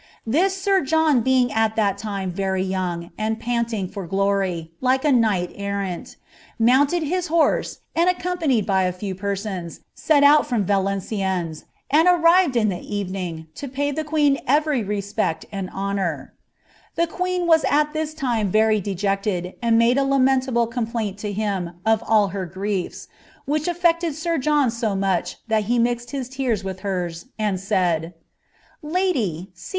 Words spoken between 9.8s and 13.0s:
set out from Valencienni* i and arrived in the